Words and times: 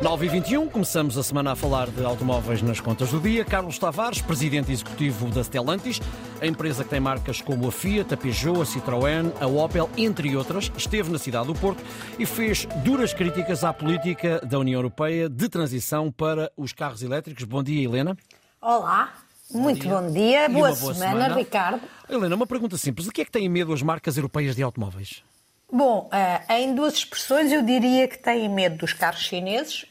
9 0.00 0.26
e 0.26 0.28
21 0.28 0.68
começamos 0.68 1.18
a 1.18 1.24
semana 1.24 1.50
a 1.50 1.56
falar 1.56 1.90
de 1.90 2.04
automóveis 2.04 2.62
nas 2.62 2.78
contas 2.78 3.10
do 3.10 3.18
dia. 3.18 3.44
Carlos 3.44 3.80
Tavares, 3.80 4.22
presidente 4.22 4.70
executivo 4.70 5.28
da 5.28 5.42
Stellantis, 5.42 6.00
a 6.40 6.46
empresa 6.46 6.84
que 6.84 6.90
tem 6.90 7.00
marcas 7.00 7.40
como 7.42 7.66
a 7.66 7.72
Fiat, 7.72 8.14
a 8.14 8.16
Peugeot, 8.16 8.62
a 8.62 8.64
Citroën, 8.64 9.32
a 9.40 9.46
Opel, 9.48 9.90
entre 9.96 10.36
outras, 10.36 10.70
esteve 10.76 11.10
na 11.10 11.18
cidade 11.18 11.48
do 11.48 11.54
Porto 11.54 11.82
e 12.16 12.24
fez 12.24 12.64
duras 12.84 13.12
críticas 13.12 13.64
à 13.64 13.72
política 13.72 14.40
da 14.46 14.60
União 14.60 14.78
Europeia 14.78 15.28
de 15.28 15.48
transição 15.48 16.12
para 16.12 16.52
os 16.56 16.72
carros 16.72 17.02
elétricos. 17.02 17.42
Bom 17.42 17.64
dia, 17.64 17.82
Helena. 17.82 18.16
Olá, 18.62 19.12
muito 19.52 19.80
dia. 19.80 19.90
bom 19.90 20.12
dia, 20.12 20.48
boa, 20.48 20.72
boa 20.76 20.94
semana, 20.94 21.24
semana, 21.24 21.34
Ricardo. 21.34 21.80
Helena, 22.08 22.36
uma 22.36 22.46
pergunta 22.46 22.76
simples: 22.76 23.08
de 23.08 23.12
que 23.12 23.22
é 23.22 23.24
que 23.24 23.32
têm 23.32 23.48
medo 23.48 23.72
as 23.72 23.82
marcas 23.82 24.16
europeias 24.16 24.54
de 24.54 24.62
automóveis? 24.62 25.24
Bom, 25.70 26.08
uh, 26.08 26.52
em 26.54 26.74
duas 26.74 26.94
expressões 26.94 27.52
eu 27.52 27.62
diria 27.62 28.08
que 28.08 28.18
têm 28.18 28.48
medo 28.48 28.78
dos 28.78 28.94
carros 28.94 29.20
chineses 29.20 29.84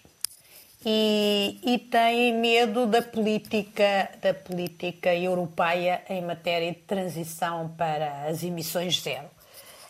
e, 0.84 1.60
e 1.64 1.78
têm 1.78 2.34
medo 2.34 2.88
da 2.88 3.04
política, 3.04 4.10
da 4.20 4.34
política 4.34 5.14
europeia 5.14 6.02
em 6.10 6.24
matéria 6.24 6.72
de 6.72 6.80
transição 6.80 7.70
para 7.78 8.26
as 8.26 8.42
emissões 8.42 9.00
zero. 9.00 9.28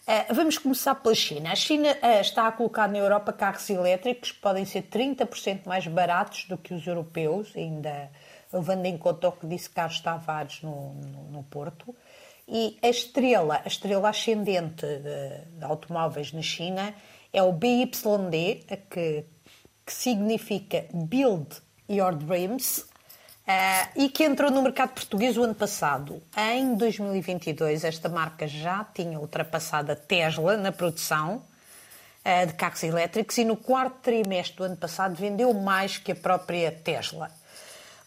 Uh, 0.06 0.34
vamos 0.34 0.58
começar 0.58 0.94
pela 0.96 1.16
China. 1.16 1.54
A 1.54 1.56
China 1.56 1.90
uh, 1.90 2.20
está 2.20 2.48
a 2.48 2.52
colocar 2.52 2.90
na 2.90 2.98
Europa 2.98 3.32
carros 3.32 3.70
elétricos 3.70 4.34
que 4.34 4.40
podem 4.40 4.66
ser 4.66 4.84
30% 4.84 5.62
mais 5.66 5.88
baratos 5.88 6.44
do 6.50 6.58
que 6.58 6.74
os 6.74 6.86
europeus, 6.86 7.54
ainda 7.56 8.12
levando 8.52 8.86
em 8.86 8.98
conta 8.98 9.30
o 9.30 9.32
que 9.32 9.48
disse 9.48 9.70
Carlos 9.70 10.02
Tavares 10.02 10.62
no, 10.62 10.94
no, 10.96 11.24
no 11.32 11.44
Porto. 11.44 11.96
E 12.48 12.78
a 12.82 12.88
estrela, 12.88 13.62
a 13.64 13.68
estrela 13.68 14.10
ascendente 14.10 14.86
de, 14.86 15.60
de 15.60 15.66
automóveis 15.66 16.32
na 16.32 16.42
China 16.42 16.94
é 17.34 17.44
o 17.44 17.52
BYD, 17.52 18.64
que, 18.90 19.26
que 19.86 19.94
significa 19.94 20.86
Build 20.94 21.62
Your 21.90 22.16
Dreams, 22.16 22.86
uh, 23.48 23.90
e 23.96 24.10
que 24.10 24.24
entrou 24.24 24.52
no 24.52 24.62
mercado 24.62 24.90
português 24.90 25.38
o 25.38 25.44
ano 25.44 25.56
passado. 25.56 26.22
Em 26.38 26.76
2022, 26.76 27.84
esta 27.84 28.10
marca 28.10 28.48
já 28.48 28.84
tinha 28.84 29.20
ultrapassado 29.20 29.92
a 29.92 29.96
Tesla 29.96 30.58
na 30.58 30.72
produção 30.72 31.42
uh, 32.24 32.48
de 32.48 32.54
carros 32.54 32.84
elétricos 32.84 33.38
e 33.38 33.46
no 33.46 33.56
quarto 33.56 34.00
trimestre 34.02 34.58
do 34.58 34.64
ano 34.64 34.78
passado 34.78 35.16
vendeu 35.16 35.54
mais 35.54 35.98
que 35.98 36.12
a 36.12 36.16
própria 36.16 36.72
Tesla. 36.72 37.32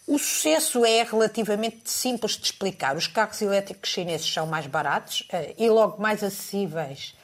O 0.07 0.19
sucesso 0.19 0.85
é 0.85 1.03
relativamente 1.03 1.89
simples 1.91 2.33
de 2.33 2.45
explicar. 2.45 2.97
Os 2.97 3.07
carros 3.07 3.41
elétricos 3.43 3.91
chineses 3.91 4.33
são 4.33 4.47
mais 4.47 4.67
baratos 4.67 5.27
eh, 5.31 5.55
e 5.59 5.69
logo 5.69 6.01
mais 6.01 6.25
acessíveis 6.25 7.15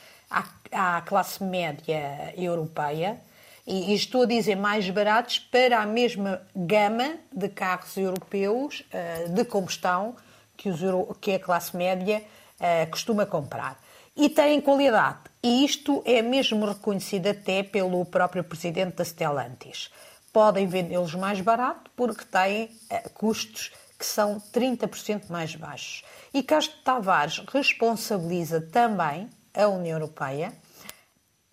à, 0.71 1.01
classe 1.01 1.43
média 1.43 2.33
europeia. 2.37 3.21
E, 3.67 3.95
estou 3.95 4.23
a 4.23 4.27
dizer 4.27 4.57
mais 4.57 4.89
baratos 4.91 5.39
para 5.39 5.81
a 5.81 5.87
mesma 5.87 6.43
gama 6.55 7.17
de 7.33 7.49
carros 7.49 7.97
europeus 7.97 8.85
eh, 8.93 9.27
de 9.29 9.45
combustão 9.45 10.15
que, 10.57 10.69
os, 10.69 10.81
que 11.21 11.33
a 11.33 11.41
classe 11.41 11.77
média 11.77 12.23
eh, 12.61 12.87
costuma 12.87 13.27
comprar. 13.27 13.83
E 14.15 14.29
têm 14.29 14.61
qualidade. 14.61 15.19
E 15.43 15.65
isto 15.65 16.03
é 16.07 16.23
mesmo 16.23 16.65
reconhecido 16.65 17.27
até 17.27 17.63
pelo 17.63 18.05
próprio 18.05 18.45
presidente 18.45 18.97
da 18.97 19.05
Stellantis 19.05 19.91
podem 20.37 20.67
vendê-los 20.67 21.15
mais 21.15 21.41
barato 21.41 21.91
porque 21.97 22.23
têm 22.27 22.65
uh, 22.67 23.11
custos 23.15 23.73
que 23.99 24.05
são 24.05 24.39
30% 24.53 25.31
mais 25.31 25.57
baixos. 25.57 26.05
E 26.35 26.43
Castro 26.43 26.77
Tavares 26.85 27.43
responsabiliza 27.51 28.61
também 28.61 29.31
a 29.55 29.67
União 29.67 29.97
Europeia 29.97 30.53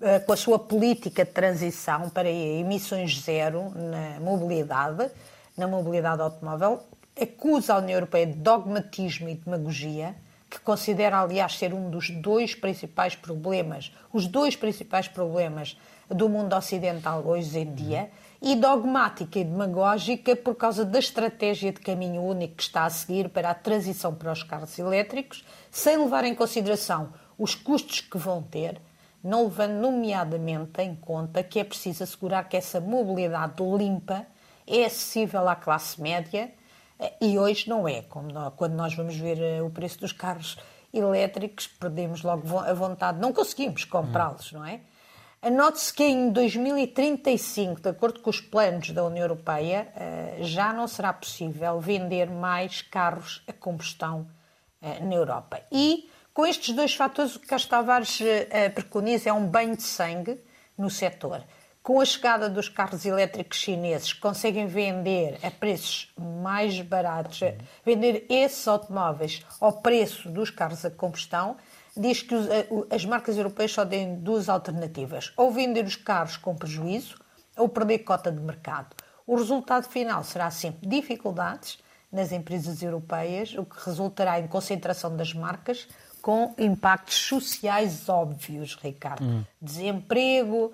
uh, 0.02 0.26
com 0.26 0.34
a 0.34 0.36
sua 0.36 0.60
política 0.60 1.24
de 1.24 1.32
transição 1.32 2.10
para 2.10 2.30
emissões 2.30 3.22
zero 3.22 3.72
na 3.74 4.20
mobilidade, 4.20 5.10
na 5.56 5.66
mobilidade 5.66 6.22
automóvel, 6.22 6.84
acusa 7.18 7.76
a 7.76 7.78
União 7.78 7.96
Europeia 7.96 8.28
de 8.28 8.34
dogmatismo 8.34 9.30
e 9.30 9.36
demagogia, 9.36 10.14
que 10.50 10.60
considera, 10.60 11.22
aliás, 11.22 11.58
ser 11.58 11.74
um 11.74 11.90
dos 11.90 12.10
dois 12.10 12.54
principais 12.54 13.16
problemas, 13.16 13.94
os 14.12 14.28
dois 14.28 14.58
principais 14.58 15.08
problemas 15.08 15.78
do 16.10 16.28
mundo 16.28 16.54
ocidental 16.54 17.26
hoje 17.26 17.60
em 17.60 17.74
dia, 17.74 18.10
e 18.46 18.58
dogmática 18.58 19.40
e 19.40 19.44
demagógica 19.46 20.36
por 20.36 20.56
causa 20.56 20.84
da 20.84 21.00
estratégia 21.00 21.72
de 21.72 21.80
caminho 21.80 22.22
único 22.22 22.56
que 22.56 22.64
está 22.64 22.84
a 22.84 22.90
seguir 22.90 23.30
para 23.30 23.50
a 23.50 23.56
transição 23.56 24.14
para 24.14 24.34
os 24.34 24.44
carros 24.44 24.78
elétricos, 24.78 25.46
sem 25.72 25.98
levar 25.98 26.26
em 26.26 26.36
consideração 26.36 27.14
os 27.40 27.56
custos 27.56 28.02
que 28.02 28.18
vão 28.18 28.44
ter, 28.44 28.82
não 29.24 29.46
levando 29.46 29.80
nomeadamente 29.80 30.82
em 30.82 30.94
conta 30.94 31.42
que 31.42 31.58
é 31.58 31.64
preciso 31.64 32.04
assegurar 32.04 32.50
que 32.50 32.58
essa 32.58 32.82
mobilidade 32.82 33.64
limpa 33.64 34.28
é 34.68 34.84
acessível 34.84 35.48
à 35.48 35.56
classe 35.56 36.02
média 36.02 36.52
e 37.22 37.40
hoje 37.40 37.70
não 37.70 37.88
é. 37.88 38.02
Como 38.02 38.30
quando 38.58 38.74
nós 38.74 38.94
vamos 38.94 39.16
ver 39.16 39.40
eh, 39.42 39.62
o 39.62 39.70
preço 39.70 40.02
dos 40.02 40.12
carros 40.12 40.58
elétricos, 40.94 41.66
perdemos 41.68 42.22
logo 42.24 42.60
a 42.60 42.74
vontade, 42.74 43.20
não 43.20 43.32
conseguimos 43.32 43.86
comprá-los, 43.86 44.52
não 44.52 44.66
é? 44.66 44.82
Anote-se 45.44 45.94
que 45.94 46.06
em 46.06 46.32
2035, 46.32 47.82
de 47.82 47.90
acordo 47.90 48.22
com 48.22 48.30
os 48.30 48.40
planos 48.40 48.92
da 48.92 49.04
União 49.04 49.26
Europeia, 49.26 49.92
eh, 49.94 50.38
já 50.40 50.72
não 50.72 50.88
será 50.88 51.12
possível 51.12 51.82
vender 51.82 52.30
mais 52.30 52.82
carros 52.82 53.44
a 53.46 53.52
combustão 53.52 54.26
eh, 54.82 55.02
na 55.02 55.16
Europa. 55.16 55.60
E 55.70 56.10
com 56.34 56.46
estes 56.46 56.74
dois 56.74 56.96
fatores, 56.96 57.36
o 57.36 57.42
que 57.42 57.48
Castro 57.48 57.72
Tavares 57.72 58.22
eh, 58.22 58.70
preconiza 58.70 59.32
é 59.32 59.34
um 59.34 59.46
banho 59.46 59.76
de 59.76 59.84
sangue 59.84 60.40
no 60.78 60.90
setor. 60.90 61.44
Com 61.84 62.00
a 62.00 62.06
chegada 62.06 62.50
dos 62.50 62.70
carros 62.70 63.06
elétricos 63.06 63.58
chineses, 63.58 64.14
conseguem 64.14 64.66
vender 64.66 65.40
a 65.44 65.52
preços 65.52 66.14
mais 66.18 66.80
baratos, 66.80 67.42
vender 67.86 68.26
esses 68.30 68.66
automóveis 68.66 69.46
ao 69.60 69.74
preço 69.74 70.30
dos 70.30 70.50
carros 70.50 70.86
a 70.86 70.90
combustão, 70.90 71.58
diz 71.96 72.22
que 72.22 72.36
eh, 72.36 72.68
as 72.90 73.06
marcas 73.06 73.38
europeias 73.38 73.72
só 73.72 73.86
têm 73.86 74.16
duas 74.16 74.50
alternativas: 74.50 75.32
ou 75.38 75.52
vender 75.52 75.86
os 75.86 75.96
carros 75.96 76.38
com 76.38 76.56
prejuízo 76.56 77.20
ou 77.58 77.70
perder 77.70 78.00
cota 78.00 78.32
de 78.32 78.40
mercado. 78.40 78.96
O 79.26 79.36
resultado 79.36 79.88
final 79.88 80.24
será 80.24 80.52
sempre 80.52 80.88
dificuldades 80.88 81.78
nas 82.12 82.32
empresas 82.32 82.82
europeias, 82.84 83.56
o 83.56 83.66
que 83.66 83.84
resultará 83.86 84.40
em 84.40 84.48
concentração 84.48 85.16
das 85.16 85.34
marcas 85.34 85.88
com 86.22 86.54
impactos 86.58 87.16
sociais 87.16 88.08
óbvios, 88.08 88.76
Ricardo. 88.76 89.24
Hum. 89.24 89.44
Desemprego, 89.62 90.72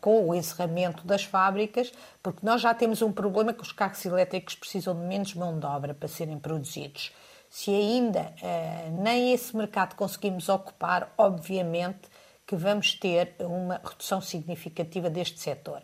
com 0.00 0.28
o 0.28 0.34
encerramento 0.34 1.06
das 1.06 1.22
fábricas, 1.24 1.92
porque 2.22 2.44
nós 2.44 2.60
já 2.60 2.74
temos 2.74 3.00
um 3.02 3.12
problema 3.12 3.52
que 3.52 3.62
os 3.62 3.70
carros 3.72 4.04
elétricos 4.04 4.56
precisam 4.56 4.94
de 4.94 5.06
menos 5.06 5.34
mão 5.34 5.58
de 5.58 5.66
obra 5.66 5.94
para 5.94 6.08
serem 6.08 6.38
produzidos. 6.38 7.12
Se 7.54 7.70
ainda 7.70 8.34
uh, 8.42 9.00
nem 9.00 9.32
esse 9.32 9.56
mercado 9.56 9.94
conseguimos 9.94 10.48
ocupar, 10.48 11.14
obviamente 11.16 12.00
que 12.44 12.56
vamos 12.56 12.94
ter 12.94 13.36
uma 13.38 13.80
redução 13.82 14.20
significativa 14.20 15.08
deste 15.08 15.38
setor. 15.38 15.80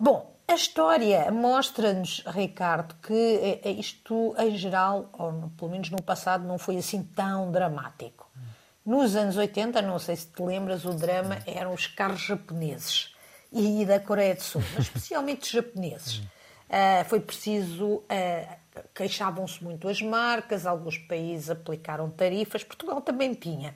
Bom, 0.00 0.34
a 0.48 0.54
história 0.54 1.30
mostra-nos, 1.30 2.24
Ricardo, 2.26 2.94
que 3.02 3.60
eh, 3.62 3.70
isto 3.72 4.34
em 4.38 4.56
geral, 4.56 5.10
ou 5.12 5.50
pelo 5.58 5.72
menos 5.72 5.90
no 5.90 6.00
passado, 6.00 6.48
não 6.48 6.56
foi 6.56 6.78
assim 6.78 7.02
tão 7.02 7.52
dramático. 7.52 8.26
Nos 8.82 9.14
anos 9.14 9.36
80, 9.36 9.82
não 9.82 9.98
sei 9.98 10.16
se 10.16 10.28
te 10.28 10.42
lembras, 10.42 10.86
o 10.86 10.94
drama 10.94 11.36
eram 11.46 11.74
os 11.74 11.86
carros 11.86 12.22
japoneses 12.22 13.14
e 13.52 13.84
da 13.84 14.00
Coreia 14.00 14.34
do 14.36 14.42
Sul, 14.42 14.62
mas 14.74 14.86
especialmente 14.86 15.42
os 15.42 15.50
japoneses. 15.50 16.22
Uh, 16.68 17.04
foi 17.04 17.20
preciso 17.20 17.86
uh, 17.86 18.64
queixavam-se 18.94 19.62
muito 19.62 19.88
as 19.88 20.00
marcas, 20.00 20.66
alguns 20.66 20.98
países 20.98 21.50
aplicaram 21.50 22.10
tarifas, 22.10 22.64
Portugal 22.64 23.00
também 23.00 23.34
tinha. 23.34 23.74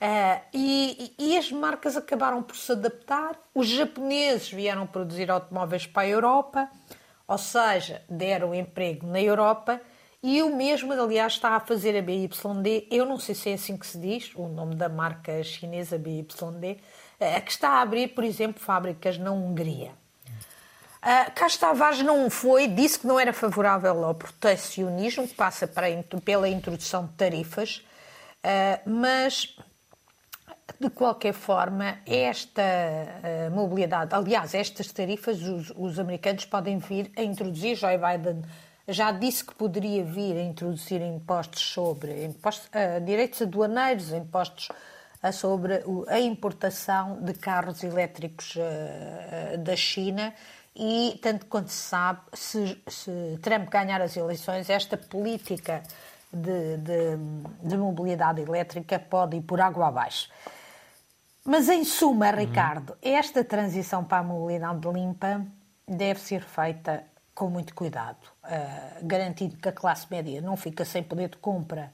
Uh, 0.00 0.40
e, 0.52 1.14
e, 1.18 1.38
as 1.38 1.52
marcas 1.52 1.96
acabaram 1.96 2.42
por 2.42 2.56
se 2.56 2.72
adaptar. 2.72 3.38
Os 3.54 3.68
japoneses 3.68 4.50
vieram 4.50 4.86
produzir 4.86 5.30
automóveis 5.30 5.86
para 5.86 6.02
a 6.02 6.08
Europa, 6.08 6.68
ou 7.28 7.38
seja, 7.38 8.02
deram 8.08 8.52
emprego 8.52 9.06
na 9.06 9.20
Europa. 9.20 9.80
E 10.20 10.42
o 10.42 10.56
mesmo, 10.56 10.92
aliás, 10.92 11.34
está 11.34 11.50
a 11.50 11.60
fazer 11.60 11.96
a 11.96 12.02
BYD. 12.02 12.88
Eu 12.90 13.06
não 13.06 13.18
sei 13.18 13.34
se 13.34 13.50
é 13.50 13.54
assim 13.54 13.76
que 13.76 13.86
se 13.86 13.98
diz, 13.98 14.32
o 14.34 14.48
nome 14.48 14.74
da 14.74 14.88
marca 14.88 15.42
chinesa 15.44 15.96
BYD, 15.98 16.32
uh, 16.40 17.42
que 17.44 17.50
está 17.52 17.70
a 17.70 17.82
abrir, 17.82 18.08
por 18.08 18.24
exemplo, 18.24 18.60
fábricas 18.60 19.18
na 19.18 19.30
Hungria. 19.30 20.01
Uh, 21.02 21.32
Castro 21.34 21.68
Tavares 21.68 22.00
não 22.02 22.30
foi, 22.30 22.68
disse 22.68 23.00
que 23.00 23.06
não 23.06 23.18
era 23.18 23.32
favorável 23.32 24.04
ao 24.04 24.14
protecionismo, 24.14 25.26
que 25.26 25.34
passa 25.34 25.66
para, 25.66 25.86
pela 26.24 26.48
introdução 26.48 27.06
de 27.06 27.12
tarifas, 27.14 27.84
uh, 28.44 28.88
mas 28.88 29.56
de 30.78 30.90
qualquer 30.90 31.32
forma, 31.32 31.98
esta 32.06 32.62
uh, 32.62 33.50
mobilidade, 33.54 34.14
aliás, 34.14 34.54
estas 34.54 34.90
tarifas, 34.92 35.40
os, 35.42 35.72
os, 35.76 35.98
americanos 35.98 36.44
podem 36.44 36.78
vir 36.78 37.10
a 37.16 37.22
introduzir. 37.22 37.76
Joe 37.76 37.98
Biden 37.98 38.42
já 38.88 39.12
disse 39.12 39.44
que 39.44 39.54
poderia 39.54 40.04
vir 40.04 40.36
a 40.36 40.42
introduzir 40.42 41.00
impostos 41.00 41.62
sobre 41.62 42.24
impostos, 42.24 42.68
uh, 42.68 43.04
direitos 43.04 43.42
aduaneiros, 43.42 44.12
impostos 44.12 44.68
uh, 45.22 45.32
sobre 45.32 45.84
a 46.08 46.18
importação 46.18 47.20
de 47.22 47.32
carros 47.34 47.84
elétricos 47.84 48.56
da 49.60 49.76
China 49.76 50.34
e, 50.74 51.18
tanto 51.22 51.46
quanto 51.46 51.68
se 51.68 51.88
sabe, 51.88 52.20
se, 52.32 52.82
se 52.88 53.38
Trump 53.42 53.68
ganhar 53.68 54.00
as 54.00 54.16
eleições, 54.16 54.70
esta 54.70 54.96
política 54.96 55.82
de, 56.32 56.78
de, 56.78 57.68
de, 57.68 57.76
mobilidade 57.76 58.40
elétrica 58.40 58.98
pode 58.98 59.36
ir 59.36 59.42
por 59.42 59.60
água 59.60 59.88
abaixo. 59.88 60.30
Mas, 61.44 61.68
em 61.68 61.84
suma, 61.84 62.30
Ricardo, 62.30 62.90
uhum. 62.90 62.96
esta 63.02 63.44
transição 63.44 64.04
para 64.04 64.18
a 64.18 64.22
mobilidade 64.22 64.88
limpa 64.88 65.44
deve 65.86 66.20
ser 66.20 66.42
feita 66.42 67.04
com 67.34 67.50
muito 67.50 67.74
cuidado, 67.74 68.24
uh, 68.44 69.06
garantindo 69.06 69.56
que 69.56 69.68
a 69.68 69.72
classe 69.72 70.06
média 70.10 70.40
não 70.40 70.56
fica 70.56 70.84
sem 70.84 71.02
poder 71.02 71.28
de 71.30 71.36
compra 71.36 71.92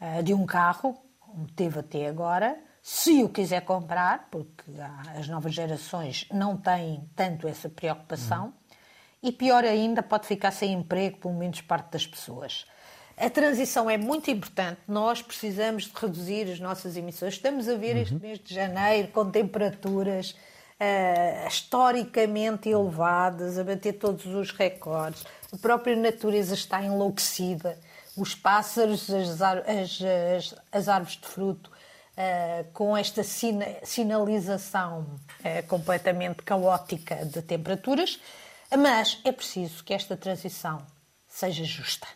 uh, 0.00 0.22
de 0.22 0.34
um 0.34 0.44
carro, 0.44 0.96
como 1.18 1.46
teve 1.52 1.80
até 1.80 2.06
agora, 2.06 2.56
se 2.88 3.24
o 3.24 3.28
quiser 3.28 3.62
comprar, 3.62 4.28
porque 4.30 4.62
as 5.18 5.26
novas 5.26 5.52
gerações 5.52 6.24
não 6.32 6.56
têm 6.56 7.02
tanto 7.16 7.48
essa 7.48 7.68
preocupação, 7.68 8.44
uhum. 8.44 8.52
e 9.24 9.32
pior 9.32 9.64
ainda, 9.64 10.04
pode 10.04 10.24
ficar 10.24 10.52
sem 10.52 10.72
emprego, 10.72 11.16
pelo 11.16 11.34
menos 11.34 11.60
parte 11.60 11.90
das 11.90 12.06
pessoas. 12.06 12.64
A 13.16 13.28
transição 13.28 13.90
é 13.90 13.98
muito 13.98 14.30
importante. 14.30 14.78
Nós 14.86 15.20
precisamos 15.20 15.86
de 15.86 15.92
reduzir 15.96 16.48
as 16.48 16.60
nossas 16.60 16.96
emissões. 16.96 17.34
Estamos 17.34 17.68
a 17.68 17.74
ver 17.74 17.96
uhum. 17.96 18.02
este 18.02 18.14
mês 18.14 18.38
de 18.38 18.54
janeiro 18.54 19.08
com 19.08 19.32
temperaturas 19.32 20.30
uh, 20.30 21.48
historicamente 21.48 22.68
elevadas, 22.68 23.58
a 23.58 23.64
bater 23.64 23.94
todos 23.94 24.26
os 24.26 24.52
recordes. 24.52 25.24
A 25.52 25.56
própria 25.56 25.96
natureza 25.96 26.54
está 26.54 26.80
enlouquecida. 26.84 27.80
Os 28.16 28.36
pássaros, 28.36 29.10
as, 29.10 29.42
as, 29.42 30.00
as, 30.00 30.54
as 30.70 30.88
árvores 30.88 31.16
de 31.16 31.26
fruto, 31.26 31.74
uh, 32.16 32.64
com 32.72 32.96
esta 32.96 33.22
sina, 33.22 33.66
sinalização 33.82 35.00
uh, 35.40 35.66
completamente 35.66 36.42
caótica 36.42 37.24
de 37.24 37.42
temperaturas. 37.42 38.18
Mas 38.76 39.20
é 39.24 39.30
preciso 39.30 39.84
que 39.84 39.94
esta 39.94 40.16
transição 40.16 40.82
seja 41.28 41.64
justa. 41.64 42.06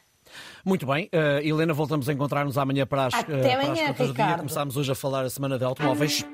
Muito 0.64 0.86
bem, 0.86 1.08
uh, 1.12 1.40
Helena, 1.42 1.72
voltamos 1.72 2.08
a 2.08 2.12
encontrar-nos 2.12 2.58
amanhã 2.58 2.86
para 2.86 3.06
as, 3.06 3.14
Até 3.14 3.32
uh, 3.32 3.60
para 3.60 3.72
as 3.72 3.80
contas 3.80 4.08
do 4.08 4.14
dia. 4.14 4.38
Começámos 4.38 4.76
hoje 4.76 4.92
a 4.92 4.94
falar 4.94 5.24
a 5.24 5.30
semana 5.30 5.58
de 5.58 5.64
automóveis. 5.64 6.24